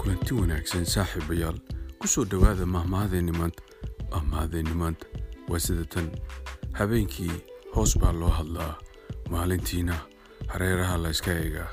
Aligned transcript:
kulanti 0.00 0.32
wanaagsan 0.34 0.86
saaxiibayaal 0.94 1.58
ku 2.00 2.06
soo 2.12 2.24
dhowaada 2.24 2.66
mahmahadeenni 2.66 3.32
maanta 3.40 3.62
mahmahadeenni 4.12 4.74
maanta. 4.82 5.06
Waa 5.48 5.60
sida 5.66 5.84
tan 5.84 6.08
habeenkii 6.72 7.32
hoos 7.74 7.98
baa 8.00 8.12
loo 8.12 8.28
hadlaa 8.38 8.72
maalintiina 9.30 9.96
hareeraha 10.52 10.96
la 11.02 11.08
yska 11.14 11.32
eegaa. 11.42 11.68